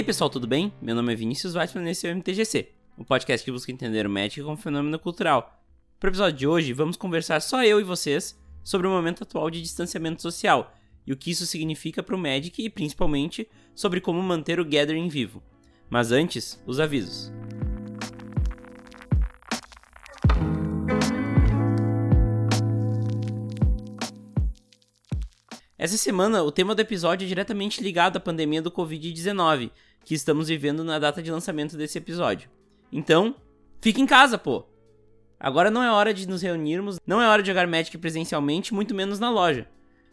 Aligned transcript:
Aí 0.00 0.04
pessoal, 0.04 0.30
tudo 0.30 0.46
bem? 0.46 0.72
Meu 0.80 0.94
nome 0.94 1.12
é 1.12 1.14
Vinícius 1.14 1.54
Weissman 1.54 1.86
e 1.86 1.90
esse 1.90 2.06
é 2.06 2.10
o 2.10 2.16
MTGC, 2.16 2.70
o 2.96 3.02
um 3.02 3.04
podcast 3.04 3.44
que 3.44 3.52
busca 3.52 3.70
entender 3.70 4.06
o 4.06 4.10
Magic 4.10 4.42
como 4.42 4.56
fenômeno 4.56 4.98
cultural. 4.98 5.62
Para 5.98 6.08
o 6.08 6.10
episódio 6.10 6.38
de 6.38 6.46
hoje, 6.46 6.72
vamos 6.72 6.96
conversar 6.96 7.38
só 7.42 7.62
eu 7.62 7.78
e 7.78 7.84
vocês 7.84 8.34
sobre 8.64 8.86
o 8.86 8.90
momento 8.90 9.24
atual 9.24 9.50
de 9.50 9.60
distanciamento 9.60 10.22
social 10.22 10.74
e 11.06 11.12
o 11.12 11.16
que 11.18 11.30
isso 11.30 11.44
significa 11.44 12.02
para 12.02 12.16
o 12.16 12.18
Magic 12.18 12.64
e 12.64 12.70
principalmente 12.70 13.46
sobre 13.74 14.00
como 14.00 14.22
manter 14.22 14.58
o 14.58 14.64
Gathering 14.64 15.10
vivo. 15.10 15.42
Mas 15.90 16.12
antes, 16.12 16.58
os 16.66 16.80
avisos. 16.80 17.30
Essa 25.76 25.96
semana, 25.96 26.42
o 26.42 26.52
tema 26.52 26.74
do 26.74 26.80
episódio 26.80 27.24
é 27.24 27.28
diretamente 27.28 27.82
ligado 27.82 28.18
à 28.18 28.20
pandemia 28.20 28.60
do 28.60 28.70
Covid-19, 28.70 29.70
que 30.04 30.14
estamos 30.14 30.48
vivendo 30.48 30.84
na 30.84 30.98
data 30.98 31.22
de 31.22 31.30
lançamento 31.30 31.76
desse 31.76 31.98
episódio. 31.98 32.50
Então, 32.92 33.34
fique 33.80 34.00
em 34.00 34.06
casa, 34.06 34.36
pô! 34.36 34.64
Agora 35.38 35.70
não 35.70 35.82
é 35.82 35.90
hora 35.90 36.12
de 36.12 36.28
nos 36.28 36.42
reunirmos, 36.42 36.98
não 37.06 37.20
é 37.20 37.28
hora 37.28 37.42
de 37.42 37.48
jogar 37.48 37.66
Magic 37.66 37.96
presencialmente, 37.96 38.74
muito 38.74 38.94
menos 38.94 39.18
na 39.18 39.30
loja. 39.30 39.66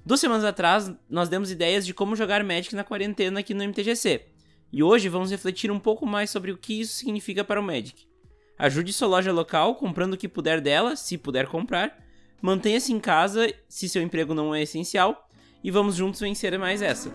Duas 0.06 0.22
semanas 0.22 0.46
atrás, 0.46 0.90
nós 1.10 1.28
demos 1.28 1.52
ideias 1.52 1.86
de 1.86 1.94
como 1.94 2.16
jogar 2.16 2.44
Magic 2.44 2.74
na 2.74 2.84
quarentena 2.84 3.42
aqui 3.42 3.54
no 3.54 3.64
MTGC. 3.64 4.22
E 4.72 4.82
hoje 4.82 5.10
vamos 5.10 5.32
refletir 5.32 5.70
um 5.70 5.80
pouco 5.80 6.06
mais 6.06 6.30
sobre 6.30 6.52
o 6.52 6.58
que 6.58 6.80
isso 6.80 6.96
significa 6.96 7.44
para 7.44 7.60
o 7.60 7.64
Magic. 7.64 8.08
Ajude 8.58 8.94
sua 8.94 9.08
loja 9.08 9.32
local 9.32 9.76
comprando 9.76 10.14
o 10.14 10.18
que 10.18 10.28
puder 10.28 10.62
dela, 10.62 10.96
se 10.96 11.18
puder 11.18 11.48
comprar. 11.48 11.98
Mantenha-se 12.42 12.94
em 12.94 13.00
casa 13.00 13.54
se 13.68 13.90
seu 13.90 14.02
emprego 14.02 14.34
não 14.34 14.56
é 14.56 14.62
essencial 14.62 15.28
e 15.64 15.70
vamos 15.70 15.96
juntos 15.96 16.22
vencer 16.22 16.58
mais 16.58 16.82
essa. 16.82 17.12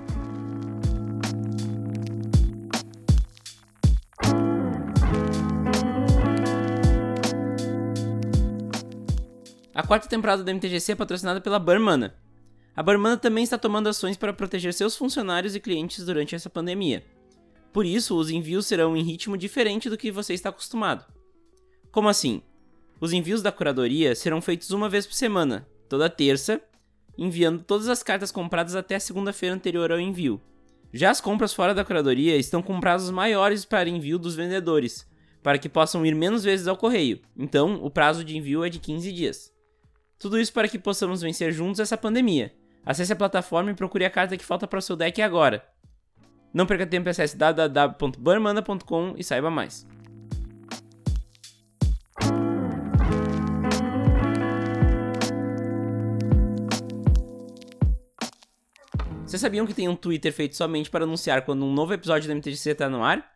A 9.74 9.82
quarta 9.82 10.06
temporada 10.06 10.44
da 10.44 10.52
MTGC 10.52 10.92
é 10.92 10.94
patrocinada 10.94 11.40
pela 11.40 11.58
Burmana. 11.58 12.14
A 12.76 12.82
Burmana 12.82 13.16
também 13.16 13.42
está 13.42 13.56
tomando 13.56 13.88
ações 13.88 14.18
para 14.18 14.32
proteger 14.32 14.74
seus 14.74 14.94
funcionários 14.94 15.54
e 15.54 15.60
clientes 15.60 16.04
durante 16.04 16.34
essa 16.34 16.50
pandemia. 16.50 17.02
Por 17.72 17.86
isso, 17.86 18.14
os 18.14 18.28
envios 18.28 18.66
serão 18.66 18.94
em 18.94 19.02
ritmo 19.02 19.34
diferente 19.34 19.88
do 19.88 19.96
que 19.96 20.12
você 20.12 20.34
está 20.34 20.50
acostumado. 20.50 21.06
Como 21.90 22.06
assim? 22.06 22.42
Os 23.00 23.14
envios 23.14 23.40
da 23.40 23.50
curadoria 23.50 24.14
serão 24.14 24.42
feitos 24.42 24.72
uma 24.72 24.90
vez 24.90 25.06
por 25.06 25.14
semana, 25.14 25.66
toda 25.88 26.10
terça, 26.10 26.60
enviando 27.16 27.64
todas 27.64 27.88
as 27.88 28.02
cartas 28.02 28.30
compradas 28.30 28.74
até 28.74 28.96
a 28.96 29.00
segunda-feira 29.00 29.54
anterior 29.54 29.90
ao 29.90 29.98
envio. 29.98 30.38
Já 30.92 31.10
as 31.10 31.20
compras 31.20 31.54
fora 31.54 31.72
da 31.72 31.84
curadoria 31.84 32.36
estão 32.36 32.62
com 32.62 32.78
prazos 32.78 33.10
maiores 33.10 33.64
para 33.64 33.88
envio 33.88 34.18
dos 34.18 34.34
vendedores, 34.34 35.08
para 35.42 35.56
que 35.56 35.68
possam 35.68 36.04
ir 36.04 36.14
menos 36.14 36.44
vezes 36.44 36.68
ao 36.68 36.76
correio. 36.76 37.20
Então, 37.34 37.82
o 37.82 37.90
prazo 37.90 38.22
de 38.22 38.36
envio 38.36 38.62
é 38.62 38.68
de 38.68 38.78
15 38.78 39.10
dias. 39.12 39.51
Tudo 40.22 40.38
isso 40.38 40.52
para 40.52 40.68
que 40.68 40.78
possamos 40.78 41.20
vencer 41.20 41.52
juntos 41.52 41.80
essa 41.80 41.98
pandemia. 41.98 42.54
Acesse 42.86 43.12
a 43.12 43.16
plataforma 43.16 43.72
e 43.72 43.74
procure 43.74 44.04
a 44.04 44.10
carta 44.10 44.36
que 44.36 44.44
falta 44.44 44.68
para 44.68 44.78
o 44.78 44.82
seu 44.82 44.94
deck 44.94 45.20
agora. 45.20 45.66
Não 46.54 46.64
perca 46.64 46.86
tempo 46.86 47.08
e 47.08 47.10
acesse 47.10 47.36
www.burmanda.com 47.36 49.14
e 49.18 49.24
saiba 49.24 49.50
mais. 49.50 49.84
Vocês 59.26 59.40
sabiam 59.40 59.66
que 59.66 59.74
tem 59.74 59.88
um 59.88 59.96
Twitter 59.96 60.32
feito 60.32 60.56
somente 60.56 60.88
para 60.88 61.02
anunciar 61.02 61.44
quando 61.44 61.64
um 61.64 61.72
novo 61.72 61.94
episódio 61.94 62.28
do 62.28 62.36
MTGC 62.36 62.70
está 62.70 62.88
no 62.88 63.02
ar? 63.02 63.28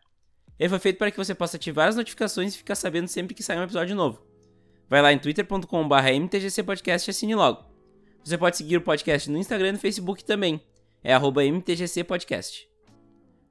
Ele 0.56 0.68
foi 0.68 0.78
feito 0.78 0.98
para 0.98 1.10
que 1.10 1.16
você 1.16 1.34
possa 1.34 1.56
ativar 1.56 1.88
as 1.88 1.96
notificações 1.96 2.54
e 2.54 2.58
ficar 2.58 2.76
sabendo 2.76 3.08
sempre 3.08 3.34
que 3.34 3.42
sai 3.42 3.58
um 3.58 3.64
episódio 3.64 3.96
novo. 3.96 4.25
Vai 4.88 5.02
lá 5.02 5.12
em 5.12 5.18
twitter.com.br 5.18 6.08
mtgcpodcast 6.14 7.08
e 7.08 7.10
assine 7.10 7.34
logo. 7.34 7.64
Você 8.24 8.38
pode 8.38 8.56
seguir 8.56 8.76
o 8.76 8.80
podcast 8.80 9.30
no 9.30 9.38
Instagram 9.38 9.68
e 9.68 9.72
no 9.72 9.78
Facebook 9.78 10.24
também. 10.24 10.60
É 11.02 11.12
arroba 11.12 11.44
mtgcpodcast. 11.44 12.68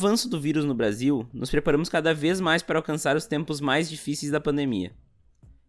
Avanço 0.00 0.30
do 0.30 0.40
vírus 0.40 0.64
no 0.64 0.72
Brasil, 0.72 1.28
nos 1.30 1.50
preparamos 1.50 1.90
cada 1.90 2.14
vez 2.14 2.40
mais 2.40 2.62
para 2.62 2.78
alcançar 2.78 3.16
os 3.16 3.26
tempos 3.26 3.60
mais 3.60 3.90
difíceis 3.90 4.32
da 4.32 4.40
pandemia. 4.40 4.94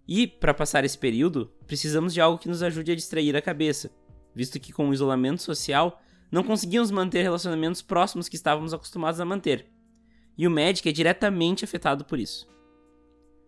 E, 0.08 0.26
para 0.26 0.54
passar 0.54 0.86
esse 0.86 0.98
período, 0.98 1.52
precisamos 1.68 2.14
de 2.14 2.22
algo 2.22 2.38
que 2.38 2.48
nos 2.48 2.64
ajude 2.64 2.94
a 2.94 2.96
distrair 2.96 3.36
a 3.36 3.42
cabeça, 3.42 3.92
visto 4.34 4.58
que 4.58 4.72
com 4.72 4.88
o 4.88 4.94
isolamento 4.94 5.42
social 5.42 6.02
não 6.32 6.46
conseguimos 6.46 6.92
manter 6.92 7.24
relacionamentos 7.24 7.82
próximos 7.82 8.30
que 8.30 8.38
estávamos 8.38 8.74
acostumados 8.74 9.20
a 9.20 9.26
manter. 9.26 9.68
E 10.38 10.48
o 10.48 10.52
Magic 10.52 10.88
é 10.88 10.94
diretamente 10.94 11.66
afetado 11.66 12.06
por 12.06 12.18
isso. 12.18 12.48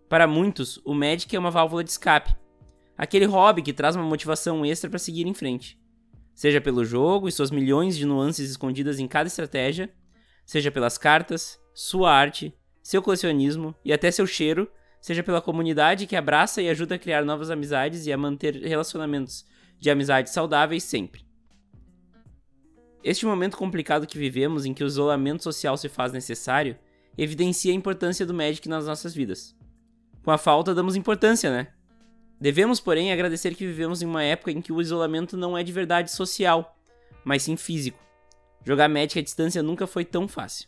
Para 0.09 0.27
muitos, 0.27 0.81
o 0.83 0.93
Magic 0.93 1.33
é 1.33 1.39
uma 1.39 1.49
válvula 1.49 1.81
de 1.81 1.91
escape, 1.91 2.35
aquele 2.97 3.25
hobby 3.25 3.61
que 3.61 3.71
traz 3.71 3.95
uma 3.95 4.03
motivação 4.03 4.65
extra 4.65 4.89
para 4.89 4.99
seguir 4.99 5.25
em 5.25 5.33
frente. 5.33 5.79
Seja 6.35 6.59
pelo 6.59 6.83
jogo 6.83 7.29
e 7.29 7.31
suas 7.31 7.51
milhões 7.51 7.95
de 7.95 8.05
nuances 8.05 8.49
escondidas 8.49 8.99
em 8.99 9.07
cada 9.07 9.27
estratégia, 9.27 9.89
seja 10.45 10.71
pelas 10.71 10.97
cartas, 10.97 11.59
sua 11.73 12.11
arte, 12.11 12.53
seu 12.81 13.01
colecionismo 13.01 13.73
e 13.83 13.93
até 13.93 14.11
seu 14.11 14.27
cheiro 14.27 14.69
seja 14.99 15.23
pela 15.23 15.41
comunidade 15.41 16.07
que 16.07 16.15
abraça 16.15 16.61
e 16.61 16.69
ajuda 16.69 16.95
a 16.95 16.99
criar 16.99 17.25
novas 17.25 17.49
amizades 17.49 18.05
e 18.05 18.13
a 18.13 18.17
manter 18.17 18.55
relacionamentos 18.55 19.45
de 19.79 19.89
amizade 19.89 20.29
saudáveis 20.29 20.83
sempre. 20.83 21.25
Este 23.03 23.25
momento 23.25 23.57
complicado 23.57 24.07
que 24.07 24.17
vivemos, 24.17 24.65
em 24.65 24.73
que 24.73 24.83
o 24.83 24.87
isolamento 24.87 25.43
social 25.43 25.75
se 25.75 25.89
faz 25.89 26.13
necessário, 26.13 26.77
evidencia 27.17 27.73
a 27.73 27.75
importância 27.75 28.25
do 28.25 28.33
Magic 28.33 28.67
nas 28.69 28.85
nossas 28.85 29.13
vidas. 29.13 29.55
Com 30.23 30.31
a 30.31 30.37
falta, 30.37 30.73
damos 30.73 30.95
importância, 30.95 31.51
né? 31.51 31.67
Devemos, 32.39 32.79
porém, 32.79 33.11
agradecer 33.11 33.55
que 33.55 33.67
vivemos 33.67 34.01
em 34.01 34.05
uma 34.05 34.23
época 34.23 34.51
em 34.51 34.61
que 34.61 34.71
o 34.71 34.81
isolamento 34.81 35.35
não 35.35 35.57
é 35.57 35.63
de 35.63 35.71
verdade 35.71 36.11
social, 36.11 36.77
mas 37.25 37.43
sim 37.43 37.57
físico. 37.57 38.02
Jogar 38.65 38.87
Magic 38.87 39.19
à 39.19 39.21
distância 39.21 39.61
nunca 39.61 39.85
foi 39.85 40.05
tão 40.05 40.27
fácil. 40.27 40.67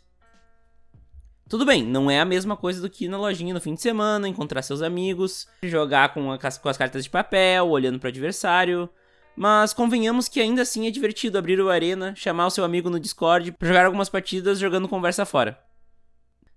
Tudo 1.48 1.64
bem, 1.64 1.84
não 1.84 2.10
é 2.10 2.18
a 2.18 2.24
mesma 2.24 2.56
coisa 2.56 2.80
do 2.80 2.90
que 2.90 3.04
ir 3.04 3.08
na 3.08 3.16
lojinha 3.16 3.54
no 3.54 3.60
fim 3.60 3.74
de 3.74 3.80
semana, 3.80 4.28
encontrar 4.28 4.62
seus 4.62 4.82
amigos, 4.82 5.46
jogar 5.62 6.12
com, 6.12 6.32
a, 6.32 6.38
com 6.38 6.68
as 6.68 6.76
cartas 6.76 7.04
de 7.04 7.10
papel, 7.10 7.68
olhando 7.68 8.00
para 8.00 8.08
o 8.08 8.10
adversário. 8.10 8.88
Mas 9.36 9.72
convenhamos 9.72 10.28
que 10.28 10.40
ainda 10.40 10.62
assim 10.62 10.88
é 10.88 10.90
divertido 10.90 11.38
abrir 11.38 11.60
o 11.60 11.70
Arena, 11.70 12.14
chamar 12.16 12.46
o 12.46 12.50
seu 12.50 12.64
amigo 12.64 12.90
no 12.90 12.98
Discord 12.98 13.52
para 13.52 13.68
jogar 13.68 13.86
algumas 13.86 14.08
partidas 14.08 14.58
jogando 14.58 14.88
conversa 14.88 15.24
fora. 15.24 15.56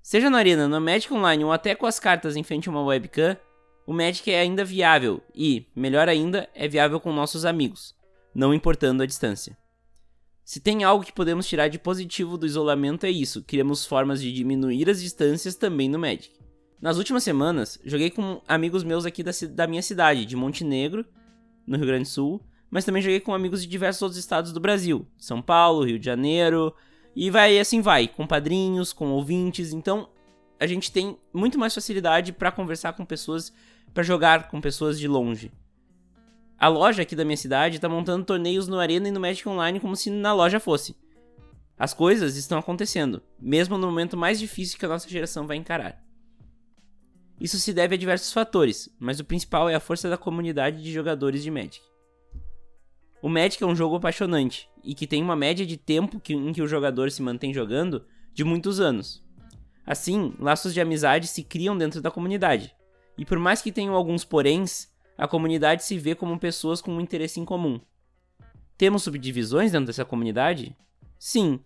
Seja 0.02 0.30
na 0.30 0.40
Arena, 0.40 0.68
no 0.68 0.82
Magic 0.82 1.14
Online 1.14 1.44
ou 1.44 1.52
até 1.52 1.76
com 1.76 1.86
as 1.86 2.00
cartas 2.00 2.36
em 2.36 2.42
frente 2.42 2.68
a 2.68 2.72
uma 2.72 2.84
webcam, 2.84 3.38
o 3.86 3.94
Magic 3.94 4.32
é 4.32 4.40
ainda 4.40 4.66
viável 4.66 5.22
e, 5.36 5.68
melhor 5.76 6.10
ainda, 6.10 6.50
é 6.56 6.68
viável 6.68 7.00
com 7.00 7.12
nossos 7.12 7.46
amigos, 7.46 7.94
não 8.34 8.54
importando 8.54 9.04
a 9.04 9.06
distância. 9.06 9.56
Se 10.50 10.60
tem 10.60 10.84
algo 10.84 11.06
que 11.06 11.14
podemos 11.14 11.46
tirar 11.46 11.68
de 11.68 11.78
positivo 11.78 12.36
do 12.36 12.44
isolamento 12.44 13.06
é 13.06 13.12
isso, 13.12 13.44
criamos 13.44 13.86
formas 13.86 14.20
de 14.20 14.34
diminuir 14.34 14.90
as 14.90 15.00
distâncias 15.00 15.54
também 15.54 15.88
no 15.88 16.00
Magic. 16.00 16.32
Nas 16.82 16.98
últimas 16.98 17.24
semanas, 17.24 17.80
joguei 17.86 18.10
com 18.10 18.42
amigos 18.48 18.84
meus 18.84 19.06
aqui 19.06 19.22
da, 19.22 19.30
da 19.52 19.68
minha 19.68 19.84
cidade, 19.84 20.26
de 20.26 20.36
Montenegro, 20.36 21.06
no 21.68 21.78
Rio 21.78 21.86
Grande 21.86 22.06
do 22.06 22.10
Sul, 22.10 22.42
mas 22.68 22.84
também 22.84 23.00
joguei 23.00 23.20
com 23.20 23.32
amigos 23.32 23.62
de 23.62 23.68
diversos 23.68 24.02
outros 24.02 24.18
estados 24.18 24.52
do 24.52 24.60
Brasil, 24.60 25.06
São 25.20 25.40
Paulo, 25.40 25.86
Rio 25.86 26.00
de 26.00 26.06
Janeiro, 26.08 26.74
e 27.16 27.30
vai 27.30 27.60
assim 27.60 27.80
vai, 27.80 28.08
com 28.08 28.26
padrinhos, 28.26 28.92
com 28.92 29.12
ouvintes, 29.12 29.72
então 29.72 30.10
a 30.60 30.66
gente 30.66 30.92
tem 30.92 31.16
muito 31.32 31.60
mais 31.60 31.76
facilidade 31.76 32.34
para 32.34 32.52
conversar 32.52 32.94
com 32.94 33.06
pessoas, 33.06 33.54
para 33.94 34.02
jogar 34.02 34.48
com 34.48 34.60
pessoas 34.60 35.00
de 35.00 35.08
longe. 35.08 35.52
A 36.60 36.68
loja 36.68 37.04
aqui 37.04 37.16
da 37.16 37.24
minha 37.24 37.38
cidade 37.38 37.80
tá 37.80 37.88
montando 37.88 38.26
torneios 38.26 38.68
no 38.68 38.80
Arena 38.80 39.08
e 39.08 39.12
no 39.12 39.20
Magic 39.20 39.48
Online 39.48 39.80
como 39.80 39.96
se 39.96 40.10
na 40.10 40.34
loja 40.34 40.60
fosse. 40.60 40.94
As 41.78 41.94
coisas 41.94 42.36
estão 42.36 42.60
acontecendo, 42.60 43.22
mesmo 43.40 43.78
no 43.78 43.88
momento 43.88 44.18
mais 44.18 44.38
difícil 44.38 44.78
que 44.78 44.86
a 44.86 44.90
nossa 44.90 45.08
geração 45.08 45.48
vai 45.48 45.56
encarar. 45.56 46.04
Isso 47.40 47.58
se 47.58 47.72
deve 47.72 47.96
a 47.96 47.98
diversos 47.98 48.34
fatores, 48.34 48.94
mas 49.00 49.22
o 49.22 49.24
principal 49.24 49.70
é 49.70 49.76
a 49.76 49.80
força 49.80 50.10
da 50.10 50.18
comunidade 50.18 50.84
de 50.84 50.92
jogadores 50.92 51.42
de 51.42 51.50
Magic. 51.50 51.80
O 53.22 53.30
Magic 53.30 53.64
é 53.64 53.66
um 53.66 53.76
jogo 53.76 53.96
apaixonante 53.96 54.70
e 54.84 54.94
que 54.94 55.08
tem 55.08 55.24
uma 55.24 55.38
média 55.38 55.66
de 55.66 55.78
tempo 55.78 56.22
em 56.30 56.52
que 56.52 56.62
o 56.62 56.68
jogador 56.68 57.10
se 57.10 57.22
mantém 57.22 57.54
jogando 57.54 58.06
de 58.34 58.44
muitos 58.44 58.82
anos. 58.82 59.24
Assim, 59.86 60.34
laços 60.38 60.74
de 60.74 60.82
amizade 60.82 61.28
se 61.28 61.42
criam 61.42 61.78
dentro 61.78 62.02
da 62.02 62.12
comunidade. 62.12 62.76
E 63.18 63.24
por 63.24 63.40
mais 63.40 63.62
que 63.62 63.72
tenham 63.72 63.96
alguns 63.96 64.26
poréns, 64.26 64.89
a 65.20 65.28
comunidade 65.28 65.84
se 65.84 65.98
vê 65.98 66.16
como 66.16 66.40
pessoas 66.40 66.82
com 66.82 66.94
um 66.94 67.02
interesse 67.02 67.42
em 67.42 67.46
comum. 67.46 67.82
Temos 68.78 69.04
subdivisões 69.04 69.74
dentro 69.74 69.88
dessa 69.88 70.06
comunidade? 70.06 70.74
Sim, 71.20 71.60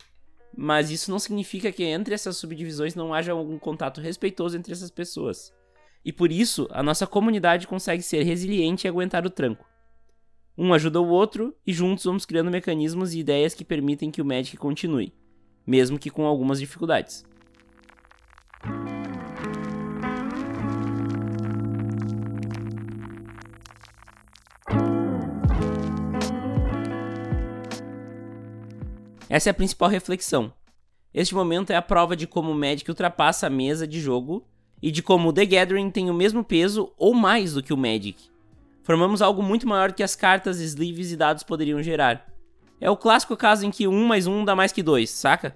mas 0.57 0.89
isso 0.89 1.11
não 1.11 1.19
significa 1.19 1.71
que 1.71 1.83
entre 1.83 2.15
essas 2.15 2.35
subdivisões 2.35 2.95
não 2.95 3.13
haja 3.13 3.31
algum 3.31 3.59
contato 3.59 4.01
respeitoso 4.01 4.57
entre 4.57 4.73
essas 4.73 4.89
pessoas. 4.89 5.53
E 6.03 6.11
por 6.11 6.31
isso, 6.31 6.67
a 6.71 6.81
nossa 6.81 7.05
comunidade 7.05 7.67
consegue 7.67 8.01
ser 8.01 8.23
resiliente 8.23 8.87
e 8.87 8.89
aguentar 8.89 9.23
o 9.23 9.29
tranco. 9.29 9.65
Um 10.57 10.73
ajuda 10.73 10.99
o 10.99 11.07
outro 11.07 11.55
e 11.65 11.71
juntos 11.71 12.05
vamos 12.05 12.25
criando 12.25 12.49
mecanismos 12.49 13.13
e 13.13 13.19
ideias 13.19 13.53
que 13.53 13.63
permitem 13.63 14.09
que 14.09 14.21
o 14.21 14.25
Magic 14.25 14.57
continue, 14.57 15.13
mesmo 15.65 15.99
que 15.99 16.09
com 16.09 16.25
algumas 16.25 16.59
dificuldades. 16.59 17.23
Essa 29.29 29.49
é 29.49 29.51
a 29.51 29.53
principal 29.53 29.89
reflexão. 29.89 30.53
Este 31.13 31.33
momento 31.33 31.71
é 31.71 31.75
a 31.75 31.81
prova 31.81 32.15
de 32.15 32.27
como 32.27 32.51
o 32.51 32.55
Magic 32.55 32.89
ultrapassa 32.89 33.47
a 33.47 33.49
mesa 33.49 33.87
de 33.87 34.01
jogo 34.01 34.45
e 34.81 34.91
de 34.91 35.01
como 35.01 35.29
o 35.29 35.33
The 35.33 35.45
Gathering 35.45 35.89
tem 35.89 36.09
o 36.09 36.13
mesmo 36.13 36.43
peso 36.43 36.91
ou 36.97 37.13
mais 37.13 37.53
do 37.53 37.63
que 37.63 37.73
o 37.73 37.77
Magic. 37.77 38.29
Formamos 38.83 39.21
algo 39.21 39.41
muito 39.41 39.67
maior 39.67 39.93
que 39.93 40.03
as 40.03 40.15
cartas, 40.15 40.59
sleeves 40.59 41.11
e 41.11 41.15
dados 41.15 41.43
poderiam 41.43 41.81
gerar. 41.81 42.29
É 42.81 42.89
o 42.89 42.97
clássico 42.97 43.37
caso 43.37 43.65
em 43.65 43.71
que 43.71 43.87
um 43.87 44.05
mais 44.05 44.27
um 44.27 44.43
dá 44.43 44.55
mais 44.55 44.73
que 44.73 44.83
dois, 44.83 45.09
saca? 45.09 45.55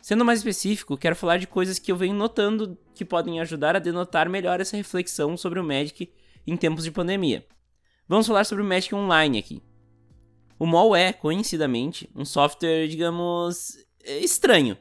Sendo 0.00 0.24
mais 0.24 0.38
específico, 0.38 0.96
quero 0.96 1.16
falar 1.16 1.38
de 1.38 1.48
coisas 1.48 1.80
que 1.80 1.90
eu 1.90 1.96
venho 1.96 2.14
notando 2.14 2.78
que 2.94 3.04
podem 3.04 3.40
ajudar 3.40 3.74
a 3.74 3.80
denotar 3.80 4.28
melhor 4.28 4.60
essa 4.60 4.76
reflexão 4.76 5.36
sobre 5.36 5.58
o 5.58 5.64
Magic 5.64 6.12
em 6.46 6.56
tempos 6.56 6.84
de 6.84 6.92
pandemia. 6.92 7.44
Vamos 8.08 8.28
falar 8.28 8.44
sobre 8.44 8.62
o 8.62 8.66
Magic 8.66 8.94
Online 8.94 9.40
aqui. 9.40 9.60
O 10.58 10.66
MOL 10.66 10.96
é, 10.96 11.12
conhecidamente, 11.12 12.08
um 12.14 12.24
software, 12.24 12.88
digamos, 12.88 13.76
estranho. 14.04 14.76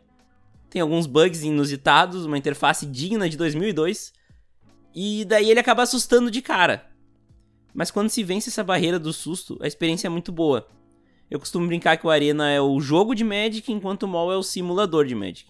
Tem 0.70 0.82
alguns 0.82 1.06
bugs 1.06 1.44
inusitados, 1.44 2.26
uma 2.26 2.38
interface 2.38 2.86
digna 2.86 3.30
de 3.30 3.38
2002, 3.38 4.14
e 4.94 5.26
daí 5.26 5.50
ele 5.50 5.60
acaba 5.60 5.84
assustando 5.84 6.32
de 6.32 6.42
cara. 6.42 6.90
Mas 7.74 7.92
quando 7.92 8.10
se 8.10 8.24
vence 8.24 8.50
essa 8.50 8.64
barreira 8.64 8.98
do 8.98 9.12
susto, 9.12 9.58
a 9.62 9.68
experiência 9.68 10.08
é 10.08 10.10
muito 10.10 10.32
boa. 10.32 10.66
Eu 11.30 11.40
costumo 11.40 11.68
brincar 11.68 11.98
que 11.98 12.08
o 12.08 12.10
Arena 12.10 12.50
é 12.50 12.62
o 12.62 12.80
jogo 12.80 13.14
de 13.14 13.24
Magic, 13.24 13.70
enquanto 13.72 14.04
o 14.04 14.08
Mall 14.08 14.32
é 14.32 14.38
o 14.38 14.44
simulador 14.44 15.06
de 15.06 15.16
Magic. 15.16 15.50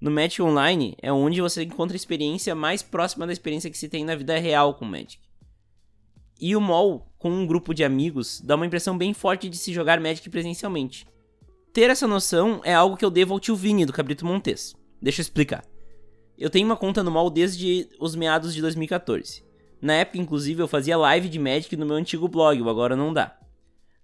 No 0.00 0.10
Magic 0.10 0.42
Online 0.42 0.96
é 1.00 1.12
onde 1.12 1.40
você 1.40 1.62
encontra 1.62 1.94
a 1.94 1.96
experiência 1.96 2.54
mais 2.56 2.82
próxima 2.82 3.24
da 3.24 3.32
experiência 3.32 3.70
que 3.70 3.78
se 3.78 3.88
tem 3.88 4.04
na 4.04 4.16
vida 4.16 4.36
real 4.38 4.74
com 4.74 4.84
Magic. 4.84 5.20
E 6.40 6.56
o 6.56 6.60
Mall, 6.60 7.12
com 7.18 7.30
um 7.30 7.46
grupo 7.46 7.72
de 7.72 7.84
amigos, 7.84 8.40
dá 8.40 8.56
uma 8.56 8.66
impressão 8.66 8.96
bem 8.98 9.14
forte 9.14 9.48
de 9.48 9.56
se 9.56 9.72
jogar 9.72 10.00
Magic 10.00 10.28
presencialmente. 10.28 11.06
Ter 11.72 11.88
essa 11.88 12.06
noção 12.06 12.60
é 12.64 12.74
algo 12.74 12.96
que 12.96 13.04
eu 13.04 13.10
devo 13.10 13.32
ao 13.32 13.40
tio 13.40 13.56
Vini 13.56 13.86
do 13.86 13.92
Cabrito 13.92 14.26
Montes. 14.26 14.74
Deixa 15.00 15.20
eu 15.20 15.22
explicar. 15.22 15.64
Eu 16.38 16.50
tenho 16.50 16.66
uma 16.66 16.76
conta 16.76 17.02
no 17.02 17.10
Mall 17.10 17.30
desde 17.30 17.88
os 18.00 18.14
meados 18.14 18.54
de 18.54 18.60
2014. 18.60 19.44
Na 19.80 19.94
época, 19.94 20.18
inclusive, 20.18 20.62
eu 20.62 20.68
fazia 20.68 20.96
live 20.96 21.28
de 21.28 21.38
Magic 21.38 21.76
no 21.76 21.86
meu 21.86 21.96
antigo 21.96 22.28
blog, 22.28 22.60
o 22.60 22.68
Agora 22.68 22.94
Não 22.94 23.12
Dá. 23.12 23.36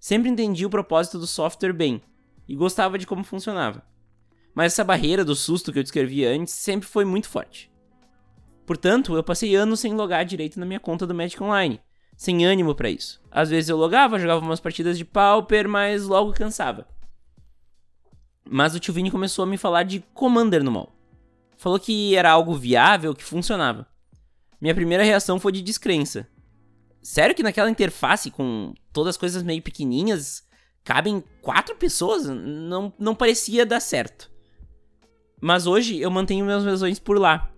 Sempre 0.01 0.29
entendi 0.29 0.65
o 0.65 0.71
propósito 0.71 1.19
do 1.19 1.27
software 1.27 1.73
bem 1.73 2.01
e 2.49 2.55
gostava 2.57 2.99
de 2.99 3.07
como 3.07 3.23
funcionava. 3.23 3.85
Mas 4.55 4.73
essa 4.73 4.83
barreira 4.83 5.25
do 5.25 5.35
susto 5.35 5.73
que 5.73 5.79
eu 5.79 5.83
descrevi 5.83 6.25
antes 6.25 6.55
sempre 6.55 6.89
foi 6.89 7.05
muito 7.05 7.29
forte. 7.29 7.71
Portanto, 8.67 9.15
eu 9.15 9.23
passei 9.23 9.55
anos 9.55 9.81
sem 9.81 9.95
logar 9.95 10.25
direito 10.25 10.59
na 10.59 10.67
minha 10.67 10.81
conta 10.81 11.07
do 11.07 11.15
Magic 11.15 11.43
Online, 11.43 11.81
sem 12.19 12.45
ânimo 12.45 12.75
para 12.75 12.91
isso. 12.91 13.21
Às 13.31 13.49
vezes 13.49 13.71
eu 13.71 13.77
logava, 13.77 14.19
jogava 14.19 14.45
umas 14.45 14.59
partidas 14.59 14.99
de 14.99 15.05
Pauper, 15.05 15.69
mas 15.69 16.05
logo 16.05 16.33
cansava. 16.33 16.85
Mas 18.45 18.75
o 18.75 18.81
tio 18.81 18.93
Vini 18.93 19.09
começou 19.09 19.45
a 19.45 19.47
me 19.47 19.57
falar 19.57 19.85
de 19.85 20.01
Commander 20.13 20.65
no 20.65 20.73
mall. 20.73 20.93
Falou 21.57 21.79
que 21.79 22.17
era 22.17 22.33
algo 22.33 22.55
viável, 22.55 23.15
que 23.15 23.23
funcionava. 23.23 23.87
Minha 24.61 24.75
primeira 24.75 25.05
reação 25.05 25.39
foi 25.39 25.53
de 25.53 25.63
descrença. 25.63 26.27
Sério 27.01 27.37
que 27.37 27.43
naquela 27.43 27.71
interface 27.71 28.33
com 28.33 28.75
todas 28.93 29.11
as 29.11 29.17
coisas 29.17 29.45
meio 29.45 29.63
pequenininhas 29.63 30.43
cabem 30.83 31.23
quatro 31.41 31.77
pessoas? 31.77 32.27
Não, 32.27 32.93
não 32.99 33.15
parecia 33.15 33.65
dar 33.65 33.79
certo. 33.79 34.29
Mas 35.41 35.69
hoje 35.69 36.01
eu 36.01 36.11
mantenho 36.11 36.45
meus 36.45 36.65
lesões 36.65 36.99
por 36.99 37.17
lá. 37.17 37.49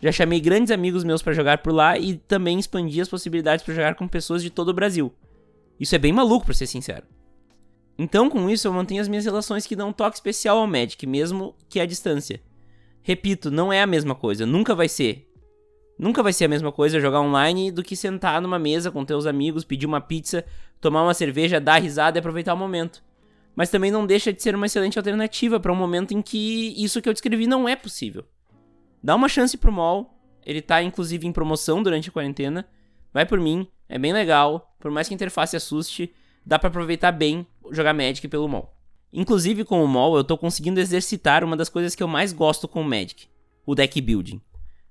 Já 0.00 0.12
chamei 0.12 0.40
grandes 0.40 0.70
amigos 0.70 1.04
meus 1.04 1.22
para 1.22 1.32
jogar 1.32 1.58
por 1.58 1.72
lá 1.72 1.98
e 1.98 2.16
também 2.16 2.58
expandi 2.58 3.00
as 3.00 3.08
possibilidades 3.08 3.64
para 3.64 3.74
jogar 3.74 3.94
com 3.94 4.06
pessoas 4.06 4.42
de 4.42 4.50
todo 4.50 4.68
o 4.68 4.74
Brasil. 4.74 5.12
Isso 5.80 5.94
é 5.94 5.98
bem 5.98 6.12
maluco, 6.12 6.44
para 6.44 6.54
ser 6.54 6.66
sincero. 6.66 7.06
Então, 7.98 8.28
com 8.28 8.48
isso, 8.50 8.68
eu 8.68 8.72
mantenho 8.72 9.00
as 9.00 9.08
minhas 9.08 9.24
relações 9.24 9.66
que 9.66 9.74
dão 9.74 9.88
um 9.88 9.92
toque 9.92 10.16
especial 10.16 10.58
ao 10.58 10.66
Magic, 10.66 11.06
mesmo 11.06 11.54
que 11.68 11.80
à 11.80 11.86
distância. 11.86 12.42
Repito, 13.02 13.50
não 13.50 13.72
é 13.72 13.80
a 13.80 13.86
mesma 13.86 14.14
coisa, 14.14 14.44
nunca 14.44 14.74
vai 14.74 14.88
ser. 14.88 15.26
Nunca 15.98 16.22
vai 16.22 16.32
ser 16.32 16.44
a 16.44 16.48
mesma 16.48 16.70
coisa 16.70 17.00
jogar 17.00 17.20
online 17.20 17.70
do 17.70 17.82
que 17.82 17.96
sentar 17.96 18.42
numa 18.42 18.58
mesa 18.58 18.90
com 18.90 19.04
teus 19.04 19.24
amigos, 19.24 19.64
pedir 19.64 19.86
uma 19.86 20.00
pizza, 20.00 20.44
tomar 20.78 21.02
uma 21.02 21.14
cerveja, 21.14 21.58
dar 21.58 21.80
risada 21.80 22.18
e 22.18 22.20
aproveitar 22.20 22.52
o 22.52 22.56
momento. 22.56 23.02
Mas 23.54 23.70
também 23.70 23.90
não 23.90 24.04
deixa 24.04 24.30
de 24.30 24.42
ser 24.42 24.54
uma 24.54 24.66
excelente 24.66 24.98
alternativa 24.98 25.58
para 25.58 25.72
um 25.72 25.76
momento 25.76 26.12
em 26.12 26.20
que 26.20 26.74
isso 26.76 27.00
que 27.00 27.08
eu 27.08 27.14
descrevi 27.14 27.46
não 27.46 27.66
é 27.66 27.74
possível. 27.74 28.24
Dá 29.02 29.14
uma 29.14 29.28
chance 29.28 29.56
pro 29.56 29.72
mall, 29.72 30.18
ele 30.44 30.62
tá 30.62 30.82
inclusive 30.82 31.26
em 31.26 31.32
promoção 31.32 31.82
durante 31.82 32.08
a 32.08 32.12
quarentena. 32.12 32.68
Vai 33.12 33.26
por 33.26 33.40
mim, 33.40 33.66
é 33.88 33.98
bem 33.98 34.12
legal, 34.12 34.74
por 34.78 34.90
mais 34.90 35.08
que 35.08 35.14
a 35.14 35.16
interface 35.16 35.56
assuste, 35.56 36.12
dá 36.44 36.58
para 36.58 36.68
aproveitar 36.68 37.12
bem 37.12 37.46
jogar 37.70 37.92
Magic 37.92 38.26
pelo 38.28 38.48
mall. 38.48 38.76
Inclusive 39.12 39.64
com 39.64 39.82
o 39.82 39.88
mall 39.88 40.16
eu 40.16 40.24
tô 40.24 40.36
conseguindo 40.36 40.80
exercitar 40.80 41.42
uma 41.42 41.56
das 41.56 41.68
coisas 41.68 41.94
que 41.94 42.02
eu 42.02 42.08
mais 42.08 42.32
gosto 42.32 42.68
com 42.68 42.80
o 42.80 42.84
Magic, 42.84 43.28
o 43.64 43.74
deck 43.74 44.00
building. 44.00 44.40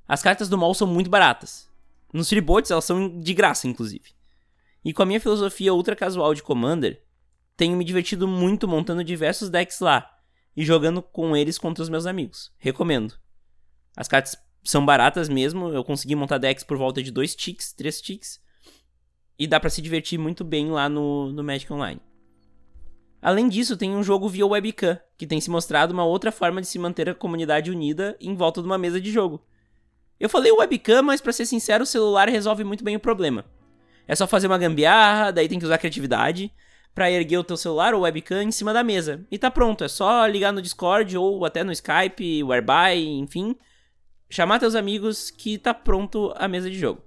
As 0.07 0.21
cartas 0.21 0.49
do 0.49 0.57
mall 0.57 0.73
são 0.73 0.87
muito 0.87 1.09
baratas. 1.09 1.69
Nos 2.13 2.29
freebots 2.29 2.71
elas 2.71 2.85
são 2.85 3.19
de 3.19 3.33
graça, 3.33 3.67
inclusive. 3.67 4.13
E 4.83 4.93
com 4.93 5.01
a 5.01 5.05
minha 5.05 5.19
filosofia 5.19 5.73
ultra 5.73 5.95
casual 5.95 6.33
de 6.33 6.43
Commander, 6.43 7.01
tenho 7.57 7.75
me 7.75 7.83
divertido 7.83 8.27
muito 8.27 8.67
montando 8.67 9.03
diversos 9.03 9.49
decks 9.49 9.79
lá 9.79 10.09
e 10.55 10.63
jogando 10.63 11.01
com 11.01 11.35
eles 11.35 11.57
contra 11.57 11.81
os 11.81 11.89
meus 11.89 12.05
amigos. 12.05 12.51
Recomendo. 12.57 13.15
As 13.95 14.07
cartas 14.07 14.37
são 14.63 14.85
baratas 14.85 15.29
mesmo, 15.29 15.69
eu 15.69 15.83
consegui 15.83 16.15
montar 16.15 16.37
decks 16.37 16.63
por 16.63 16.77
volta 16.77 17.01
de 17.01 17.11
2 17.11 17.35
ticks, 17.35 17.71
3 17.73 18.01
ticks. 18.01 18.39
E 19.37 19.47
dá 19.47 19.59
para 19.59 19.69
se 19.69 19.81
divertir 19.81 20.17
muito 20.17 20.43
bem 20.43 20.69
lá 20.69 20.89
no, 20.89 21.31
no 21.31 21.43
Magic 21.43 21.71
Online. 21.71 22.01
Além 23.21 23.49
disso, 23.49 23.75
tem 23.75 23.95
um 23.95 24.03
jogo 24.03 24.29
via 24.29 24.45
webcam, 24.45 24.99
que 25.17 25.25
tem 25.25 25.41
se 25.41 25.49
mostrado 25.49 25.93
uma 25.93 26.05
outra 26.05 26.31
forma 26.31 26.61
de 26.61 26.67
se 26.67 26.77
manter 26.77 27.09
a 27.09 27.15
comunidade 27.15 27.71
unida 27.71 28.15
em 28.19 28.35
volta 28.35 28.61
de 28.61 28.67
uma 28.67 28.77
mesa 28.77 29.01
de 29.01 29.11
jogo. 29.11 29.43
Eu 30.19 30.29
falei 30.29 30.51
webcam, 30.51 31.01
mas 31.01 31.21
para 31.21 31.33
ser 31.33 31.45
sincero, 31.45 31.83
o 31.83 31.87
celular 31.87 32.29
resolve 32.29 32.63
muito 32.63 32.83
bem 32.83 32.95
o 32.95 32.99
problema. 32.99 33.45
É 34.07 34.15
só 34.15 34.27
fazer 34.27 34.47
uma 34.47 34.57
gambiarra, 34.57 35.31
daí 35.31 35.49
tem 35.49 35.59
que 35.59 35.65
usar 35.65 35.77
criatividade 35.77 36.51
para 36.93 37.11
erguer 37.11 37.37
o 37.37 37.43
teu 37.43 37.57
celular 37.57 37.93
ou 37.93 38.01
webcam 38.01 38.43
em 38.43 38.51
cima 38.51 38.71
da 38.71 38.83
mesa. 38.83 39.25
E 39.29 39.37
tá 39.37 39.51
pronto, 39.51 39.83
é 39.83 39.87
só 39.87 40.25
ligar 40.25 40.53
no 40.53 40.61
Discord 40.61 41.17
ou 41.17 41.43
até 41.43 41.63
no 41.63 41.71
Skype, 41.71 42.43
Whereby, 42.43 43.05
enfim, 43.19 43.55
chamar 44.29 44.59
teus 44.59 44.75
amigos 44.75 45.29
que 45.29 45.57
tá 45.57 45.73
pronto 45.73 46.33
a 46.35 46.47
mesa 46.47 46.69
de 46.69 46.77
jogo. 46.77 47.01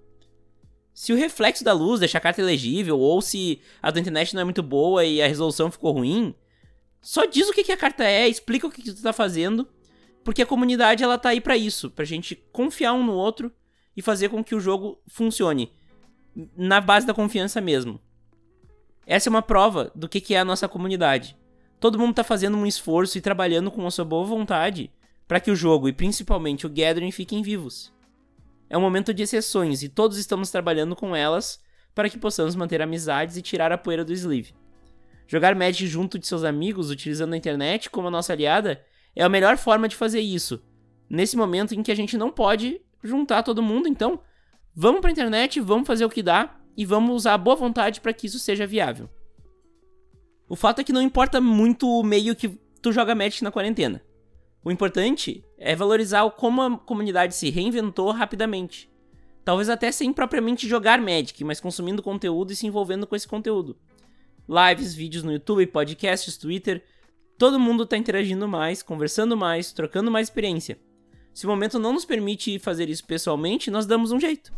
Se 0.93 1.13
o 1.13 1.17
reflexo 1.17 1.63
da 1.63 1.73
luz 1.73 2.01
deixa 2.01 2.19
a 2.19 2.21
carta 2.21 2.41
ilegível 2.41 2.99
ou 2.99 3.21
se 3.23 3.61
a 3.81 3.93
tua 3.93 4.01
internet 4.01 4.35
não 4.35 4.43
é 4.43 4.45
muito 4.45 4.63
boa 4.63 5.05
e 5.05 5.23
a 5.23 5.29
resolução 5.29 5.71
ficou 5.71 5.93
ruim, 5.93 6.35
só 7.01 7.25
diz 7.25 7.49
o 7.49 7.53
que, 7.53 7.63
que 7.63 7.73
a 7.73 7.77
carta 7.77 8.05
é, 8.05 8.29
explica 8.29 8.67
o 8.67 8.71
que, 8.71 8.83
que 8.83 8.93
tu 8.93 9.03
tá 9.03 9.13
fazendo 9.13 9.69
porque 10.29 10.43
a 10.43 10.47
comunidade 10.47 11.03
ela 11.03 11.17
tá 11.17 11.31
aí 11.31 11.41
para 11.41 11.57
isso, 11.57 11.91
pra 11.91 12.05
gente 12.05 12.37
confiar 12.53 12.93
um 12.93 13.03
no 13.03 13.15
outro 13.15 13.51
e 13.97 14.03
fazer 14.03 14.29
com 14.29 14.45
que 14.45 14.55
o 14.55 14.61
jogo 14.61 15.01
funcione 15.07 15.73
na 16.55 16.83
base 16.83 17.07
da 17.07 17.15
confiança 17.15 17.63
mesmo. 17.63 17.99
Essa 19.07 19.29
é 19.29 19.31
uma 19.31 19.41
prova 19.41 19.91
do 19.95 20.07
que 20.07 20.35
é 20.35 20.39
a 20.39 20.45
nossa 20.45 20.69
comunidade. 20.69 21.35
Todo 21.81 21.99
mundo 21.99 22.11
está 22.11 22.23
fazendo 22.23 22.59
um 22.59 22.67
esforço 22.67 23.17
e 23.17 23.23
trabalhando 23.23 23.71
com 23.71 23.87
a 23.87 23.91
sua 23.91 24.05
boa 24.05 24.27
vontade 24.27 24.93
para 25.29 25.39
que 25.39 25.51
o 25.51 25.57
jogo 25.57 25.89
e 25.89 25.93
principalmente 25.93 26.67
o 26.67 26.71
Gathering 26.71 27.13
fiquem 27.13 27.43
vivos. 27.43 27.93
É 28.71 28.77
um 28.77 28.81
momento 28.81 29.13
de 29.13 29.23
exceções 29.23 29.83
e 29.83 29.89
todos 29.89 30.17
estamos 30.17 30.51
trabalhando 30.51 30.97
com 30.97 31.15
elas 31.15 31.61
para 31.95 32.09
que 32.09 32.19
possamos 32.19 32.57
manter 32.57 32.81
amizades 32.81 33.37
e 33.37 33.43
tirar 33.43 33.71
a 33.71 33.79
poeira 33.79 34.05
do 34.05 34.13
sleeve. 34.13 34.55
Jogar 35.27 35.55
Magic 35.55 35.87
junto 35.87 36.19
de 36.19 36.27
seus 36.27 36.43
amigos, 36.43 36.91
utilizando 36.91 37.35
a 37.35 37.37
internet 37.37 37.91
como 37.91 38.09
a 38.09 38.11
nossa 38.11 38.33
aliada, 38.33 38.83
é 39.15 39.23
a 39.23 39.29
melhor 39.29 39.59
forma 39.59 39.87
de 39.87 39.97
fazer 39.97 40.21
isso. 40.21 40.63
Nesse 41.09 41.37
momento 41.37 41.75
em 41.75 41.83
que 41.83 41.93
a 41.93 41.95
gente 41.95 42.17
não 42.17 42.31
pode 42.31 42.81
juntar 43.03 43.43
todo 43.43 43.63
mundo, 43.63 43.87
então 43.87 44.21
vamos 44.75 45.01
para 45.01 45.11
a 45.11 45.13
internet, 45.13 45.61
vamos 45.61 45.87
fazer 45.87 46.05
o 46.05 46.11
que 46.11 46.23
dá 46.23 46.59
e 46.75 46.87
vamos 46.87 47.15
usar 47.15 47.35
a 47.35 47.39
boa 47.39 47.57
vontade 47.57 48.01
para 48.01 48.15
que 48.15 48.27
isso 48.27 48.39
seja 48.39 48.67
viável. 48.67 49.11
O 50.49 50.57
fato 50.57 50.81
é 50.81 50.85
que 50.85 50.93
não 50.93 51.03
importa 51.03 51.41
muito 51.41 51.87
o 51.87 52.03
meio 52.03 52.35
que 52.35 52.49
tu 52.81 52.93
joga 52.93 53.15
Magic 53.15 53.45
na 53.45 53.51
quarentena. 53.51 54.03
O 54.65 54.71
importante 54.71 55.45
é 55.57 55.75
valorizar 55.75 56.29
como 56.33 56.63
a 56.63 56.79
comunidade 56.79 57.35
se 57.35 57.51
reinventou 57.51 58.11
rapidamente. 58.11 58.91
Talvez 59.45 59.69
até 59.69 59.91
sem 59.91 60.13
propriamente 60.13 60.69
jogar 60.69 61.01
Magic, 61.01 61.43
mas 61.43 61.61
consumindo 61.61 62.03
conteúdo 62.03 62.53
e 62.53 62.57
se 62.57 62.67
envolvendo 62.67 63.07
com 63.07 63.17
esse 63.17 63.27
conteúdo. 63.27 63.79
Lives, 64.49 64.95
vídeos 64.95 65.23
no 65.25 65.33
YouTube, 65.33 65.67
podcasts, 65.69 66.37
Twitter. 66.37 66.85
Todo 67.39 67.59
mundo 67.59 67.85
está 67.85 67.97
interagindo 67.97 68.47
mais, 68.47 68.83
conversando 68.83 69.37
mais, 69.37 69.73
trocando 69.73 70.11
mais 70.11 70.27
experiência. 70.27 70.79
Se 71.33 71.47
o 71.47 71.49
momento 71.49 71.79
não 71.79 71.93
nos 71.93 72.05
permite 72.05 72.59
fazer 72.59 72.89
isso 72.89 73.07
pessoalmente, 73.07 73.71
nós 73.71 73.87
damos 73.87 74.11
um 74.11 74.19
jeito. 74.19 74.53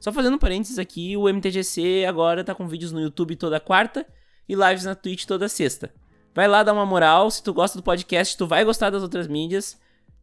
Só 0.00 0.12
fazendo 0.12 0.38
parênteses 0.38 0.78
aqui, 0.78 1.16
o 1.16 1.28
MTGC 1.28 2.04
agora 2.08 2.42
tá 2.42 2.54
com 2.54 2.66
vídeos 2.66 2.92
no 2.92 3.00
YouTube 3.00 3.36
toda 3.36 3.60
quarta 3.60 4.06
e 4.48 4.54
lives 4.54 4.84
na 4.84 4.94
Twitch 4.94 5.26
toda 5.26 5.48
sexta. 5.48 5.92
Vai 6.38 6.46
lá 6.46 6.62
dar 6.62 6.72
uma 6.72 6.86
moral, 6.86 7.28
se 7.32 7.42
tu 7.42 7.52
gosta 7.52 7.76
do 7.76 7.82
podcast, 7.82 8.36
tu 8.36 8.46
vai 8.46 8.64
gostar 8.64 8.90
das 8.90 9.02
outras 9.02 9.26
mídias. 9.26 9.76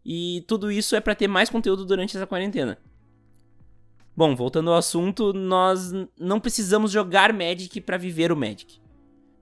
E 0.05 0.45
tudo 0.47 0.71
isso 0.71 0.95
é 0.95 1.01
para 1.01 1.13
ter 1.13 1.27
mais 1.27 1.49
conteúdo 1.49 1.83
durante 1.83 2.15
essa 2.15 2.25
quarentena. 2.25 2.77
Bom, 4.15 4.33
voltando 4.33 4.71
ao 4.71 4.77
assunto, 4.77 5.33
nós 5.33 5.91
não 6.17 6.39
precisamos 6.39 6.89
jogar 6.89 7.33
Magic 7.33 7.81
para 7.81 7.97
viver 7.97 8.31
o 8.31 8.37
Magic. 8.37 8.79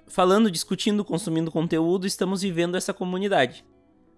Falando, 0.07 0.49
discutindo, 0.49 1.05
consumindo 1.05 1.51
conteúdo, 1.51 2.07
estamos 2.07 2.41
vivendo 2.41 2.75
essa 2.75 2.91
comunidade. 2.91 3.63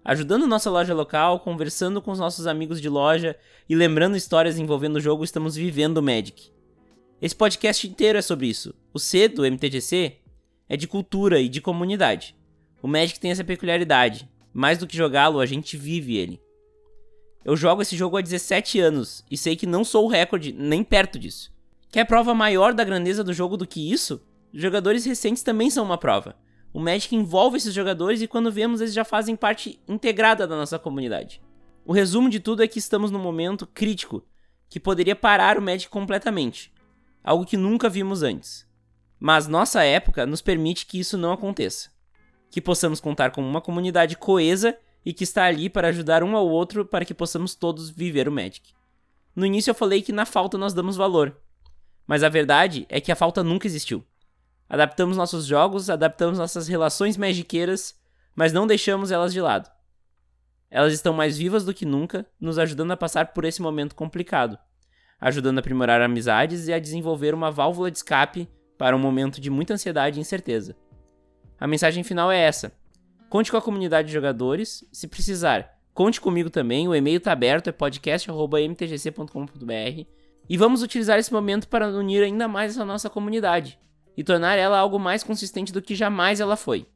Ajudando 0.02 0.46
nossa 0.46 0.70
loja 0.70 0.94
local, 0.94 1.40
conversando 1.40 2.00
com 2.00 2.10
os 2.10 2.18
nossos 2.18 2.46
amigos 2.46 2.80
de 2.80 2.88
loja 2.88 3.36
e 3.68 3.74
lembrando 3.74 4.16
histórias 4.16 4.58
envolvendo 4.58 4.96
o 4.96 5.00
jogo, 5.00 5.24
estamos 5.24 5.56
vivendo 5.56 5.98
o 5.98 6.02
Magic. 6.02 6.50
Esse 7.20 7.36
podcast 7.36 7.86
inteiro 7.86 8.18
é 8.18 8.22
sobre 8.22 8.46
isso. 8.46 8.74
O 8.94 8.98
C 8.98 9.28
do 9.28 9.44
MTGC 9.44 10.20
é 10.66 10.74
de 10.74 10.88
cultura 10.88 11.38
e 11.38 11.50
de 11.50 11.60
comunidade. 11.60 12.34
O 12.86 12.88
Magic 12.88 13.18
tem 13.18 13.32
essa 13.32 13.42
peculiaridade. 13.42 14.30
Mais 14.54 14.78
do 14.78 14.86
que 14.86 14.96
jogá-lo, 14.96 15.40
a 15.40 15.44
gente 15.44 15.76
vive 15.76 16.16
ele. 16.18 16.40
Eu 17.44 17.56
jogo 17.56 17.82
esse 17.82 17.96
jogo 17.96 18.16
há 18.16 18.20
17 18.20 18.78
anos 18.78 19.24
e 19.28 19.36
sei 19.36 19.56
que 19.56 19.66
não 19.66 19.82
sou 19.82 20.04
o 20.04 20.08
recorde 20.08 20.52
nem 20.52 20.84
perto 20.84 21.18
disso. 21.18 21.52
Quer 21.90 22.04
prova 22.04 22.32
maior 22.32 22.72
da 22.72 22.84
grandeza 22.84 23.24
do 23.24 23.32
jogo 23.32 23.56
do 23.56 23.66
que 23.66 23.92
isso? 23.92 24.22
Jogadores 24.54 25.04
recentes 25.04 25.42
também 25.42 25.68
são 25.68 25.84
uma 25.84 25.98
prova. 25.98 26.36
O 26.72 26.78
Magic 26.78 27.12
envolve 27.16 27.56
esses 27.56 27.74
jogadores 27.74 28.22
e 28.22 28.28
quando 28.28 28.52
vemos 28.52 28.80
eles 28.80 28.94
já 28.94 29.04
fazem 29.04 29.34
parte 29.34 29.80
integrada 29.88 30.46
da 30.46 30.54
nossa 30.54 30.78
comunidade. 30.78 31.42
O 31.84 31.92
resumo 31.92 32.30
de 32.30 32.38
tudo 32.38 32.62
é 32.62 32.68
que 32.68 32.78
estamos 32.78 33.10
num 33.10 33.18
momento 33.18 33.66
crítico 33.66 34.22
que 34.68 34.78
poderia 34.78 35.16
parar 35.16 35.58
o 35.58 35.62
Magic 35.62 35.90
completamente, 35.90 36.72
algo 37.24 37.44
que 37.44 37.56
nunca 37.56 37.88
vimos 37.88 38.22
antes. 38.22 38.64
Mas 39.18 39.48
nossa 39.48 39.82
época 39.82 40.24
nos 40.24 40.40
permite 40.40 40.86
que 40.86 41.00
isso 41.00 41.18
não 41.18 41.32
aconteça 41.32 41.95
que 42.56 42.60
possamos 42.62 43.00
contar 43.00 43.32
com 43.32 43.46
uma 43.46 43.60
comunidade 43.60 44.16
coesa 44.16 44.74
e 45.04 45.12
que 45.12 45.24
está 45.24 45.44
ali 45.44 45.68
para 45.68 45.88
ajudar 45.88 46.22
um 46.22 46.34
ao 46.34 46.48
outro 46.48 46.86
para 46.86 47.04
que 47.04 47.12
possamos 47.12 47.54
todos 47.54 47.90
viver 47.90 48.26
o 48.30 48.32
Magic. 48.32 48.72
No 49.34 49.44
início 49.44 49.72
eu 49.72 49.74
falei 49.74 50.00
que 50.00 50.10
na 50.10 50.24
falta 50.24 50.56
nós 50.56 50.72
damos 50.72 50.96
valor, 50.96 51.36
mas 52.06 52.22
a 52.22 52.30
verdade 52.30 52.86
é 52.88 52.98
que 52.98 53.12
a 53.12 53.14
falta 53.14 53.44
nunca 53.44 53.66
existiu. 53.66 54.02
Adaptamos 54.70 55.18
nossos 55.18 55.44
jogos, 55.44 55.90
adaptamos 55.90 56.38
nossas 56.38 56.66
relações 56.66 57.18
magiqueiras, 57.18 57.94
mas 58.34 58.54
não 58.54 58.66
deixamos 58.66 59.10
elas 59.10 59.34
de 59.34 59.40
lado. 59.42 59.70
Elas 60.70 60.94
estão 60.94 61.12
mais 61.12 61.36
vivas 61.36 61.62
do 61.62 61.74
que 61.74 61.84
nunca, 61.84 62.24
nos 62.40 62.58
ajudando 62.58 62.92
a 62.92 62.96
passar 62.96 63.34
por 63.34 63.44
esse 63.44 63.60
momento 63.60 63.94
complicado, 63.94 64.58
ajudando 65.20 65.58
a 65.58 65.60
aprimorar 65.60 66.00
amizades 66.00 66.68
e 66.68 66.72
a 66.72 66.78
desenvolver 66.78 67.34
uma 67.34 67.50
válvula 67.50 67.90
de 67.90 67.98
escape 67.98 68.48
para 68.78 68.96
um 68.96 68.98
momento 68.98 69.42
de 69.42 69.50
muita 69.50 69.74
ansiedade 69.74 70.18
e 70.18 70.22
incerteza. 70.22 70.74
A 71.58 71.66
mensagem 71.66 72.04
final 72.04 72.30
é 72.30 72.38
essa. 72.38 72.72
Conte 73.28 73.50
com 73.50 73.56
a 73.56 73.62
comunidade 73.62 74.06
de 74.08 74.14
jogadores. 74.14 74.84
Se 74.92 75.08
precisar, 75.08 75.80
conte 75.92 76.20
comigo 76.20 76.50
também. 76.50 76.86
O 76.86 76.94
e-mail 76.94 77.18
está 77.18 77.32
aberto, 77.32 77.68
é 77.68 77.72
podcast.mtgc.com.br. 77.72 80.06
E 80.48 80.56
vamos 80.56 80.82
utilizar 80.82 81.18
esse 81.18 81.32
momento 81.32 81.68
para 81.68 81.88
unir 81.88 82.22
ainda 82.22 82.46
mais 82.46 82.72
essa 82.72 82.84
nossa 82.84 83.10
comunidade 83.10 83.78
e 84.16 84.22
tornar 84.22 84.56
ela 84.56 84.78
algo 84.78 84.98
mais 84.98 85.22
consistente 85.22 85.72
do 85.72 85.82
que 85.82 85.94
jamais 85.94 86.40
ela 86.40 86.56
foi. 86.56 86.86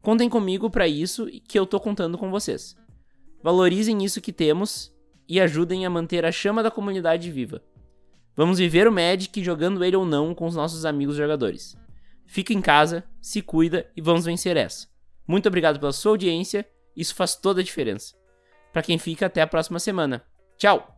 Contem 0.00 0.28
comigo 0.28 0.70
para 0.70 0.86
isso 0.86 1.28
e 1.28 1.40
que 1.40 1.58
eu 1.58 1.66
tô 1.66 1.80
contando 1.80 2.16
com 2.16 2.30
vocês. 2.30 2.76
Valorizem 3.42 4.04
isso 4.04 4.20
que 4.20 4.32
temos 4.32 4.92
e 5.28 5.40
ajudem 5.40 5.84
a 5.84 5.90
manter 5.90 6.24
a 6.24 6.32
chama 6.32 6.62
da 6.62 6.70
comunidade 6.70 7.30
viva. 7.30 7.62
Vamos 8.34 8.58
viver 8.58 8.86
o 8.86 8.92
Magic 8.92 9.42
jogando 9.42 9.84
ele 9.84 9.96
ou 9.96 10.06
não 10.06 10.34
com 10.34 10.46
os 10.46 10.54
nossos 10.54 10.84
amigos 10.84 11.16
jogadores. 11.16 11.76
Fica 12.30 12.52
em 12.52 12.60
casa, 12.60 13.04
se 13.22 13.40
cuida 13.40 13.90
e 13.96 14.02
vamos 14.02 14.26
vencer 14.26 14.54
essa. 14.54 14.86
Muito 15.26 15.48
obrigado 15.48 15.80
pela 15.80 15.92
sua 15.92 16.12
audiência, 16.12 16.68
isso 16.94 17.14
faz 17.14 17.34
toda 17.34 17.62
a 17.62 17.64
diferença. 17.64 18.14
Para 18.70 18.82
quem 18.82 18.98
fica, 18.98 19.24
até 19.24 19.40
a 19.40 19.46
próxima 19.46 19.80
semana. 19.80 20.22
Tchau! 20.58 20.94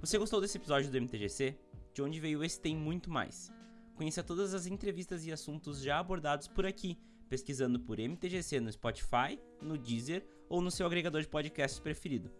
Você 0.00 0.18
gostou 0.18 0.40
desse 0.40 0.58
episódio 0.58 0.90
do 0.90 1.00
MTGC? 1.00 1.56
De 1.94 2.02
onde 2.02 2.18
veio 2.18 2.42
esse 2.42 2.60
tem 2.60 2.76
muito 2.76 3.08
mais. 3.08 3.59
Conheça 4.00 4.22
todas 4.22 4.54
as 4.54 4.64
entrevistas 4.64 5.26
e 5.26 5.32
assuntos 5.32 5.82
já 5.82 5.98
abordados 5.98 6.48
por 6.48 6.64
aqui, 6.64 6.98
pesquisando 7.28 7.78
por 7.78 7.98
MTGC 7.98 8.58
no 8.58 8.72
Spotify, 8.72 9.38
no 9.60 9.76
Deezer 9.76 10.26
ou 10.48 10.62
no 10.62 10.70
seu 10.70 10.86
agregador 10.86 11.20
de 11.20 11.28
podcasts 11.28 11.78
preferido. 11.78 12.32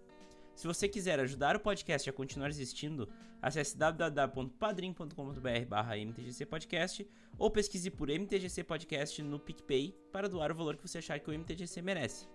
Se 0.56 0.66
você 0.66 0.88
quiser 0.88 1.20
ajudar 1.20 1.56
o 1.56 1.60
podcast 1.60 2.08
a 2.08 2.14
continuar 2.14 2.48
existindo, 2.48 3.06
acesse 3.42 3.76
www.padrim.com.br 3.76 6.06
mtgcpodcast 6.06 7.06
ou 7.36 7.50
pesquise 7.50 7.90
por 7.90 8.08
MTGC 8.08 8.64
Podcast 8.64 9.22
no 9.22 9.38
PicPay 9.38 9.94
para 10.10 10.30
doar 10.30 10.52
o 10.52 10.54
valor 10.54 10.78
que 10.78 10.88
você 10.88 10.96
achar 10.96 11.20
que 11.20 11.28
o 11.28 11.38
MTGC 11.38 11.82
merece. 11.82 12.26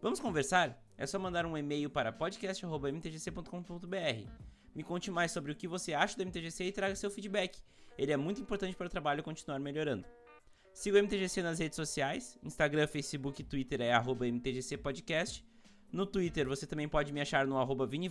Vamos 0.00 0.20
conversar? 0.20 0.80
É 0.96 1.04
só 1.06 1.18
mandar 1.18 1.44
um 1.44 1.58
e-mail 1.58 1.90
para 1.90 2.12
podcast.mtgc.com.br. 2.12 4.30
Me 4.72 4.84
conte 4.84 5.10
mais 5.10 5.32
sobre 5.32 5.50
o 5.50 5.56
que 5.56 5.66
você 5.66 5.92
acha 5.92 6.16
do 6.16 6.24
MTGC 6.24 6.66
e 6.66 6.72
traga 6.72 6.94
seu 6.94 7.10
feedback. 7.10 7.60
Ele 7.98 8.12
é 8.12 8.16
muito 8.16 8.40
importante 8.40 8.76
para 8.76 8.86
o 8.86 8.90
trabalho 8.90 9.22
continuar 9.22 9.58
melhorando. 9.58 10.04
Siga 10.72 10.98
o 10.98 11.02
MTGC 11.02 11.42
nas 11.42 11.60
redes 11.60 11.76
sociais, 11.76 12.36
Instagram, 12.42 12.86
Facebook 12.88 13.40
e 13.40 13.44
Twitter 13.44 13.80
é 13.80 13.92
arroba 13.92 14.26
MTGC 14.26 14.76
Podcast. 14.76 15.44
No 15.92 16.04
Twitter 16.04 16.48
você 16.48 16.66
também 16.66 16.88
pode 16.88 17.12
me 17.12 17.20
achar 17.20 17.46
no 17.46 17.56
arroba 17.56 17.86
Vini. 17.86 18.10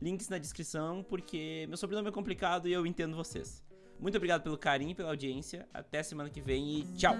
Links 0.00 0.28
na 0.28 0.38
descrição, 0.38 1.02
porque 1.02 1.64
meu 1.68 1.76
sobrenome 1.76 2.08
é 2.08 2.12
complicado 2.12 2.68
e 2.68 2.72
eu 2.72 2.86
entendo 2.86 3.16
vocês. 3.16 3.64
Muito 3.98 4.16
obrigado 4.16 4.42
pelo 4.42 4.58
carinho 4.58 4.90
e 4.90 4.94
pela 4.94 5.10
audiência. 5.10 5.68
Até 5.72 6.02
semana 6.02 6.28
que 6.28 6.40
vem 6.40 6.80
e 6.80 6.82
tchau! 6.96 7.16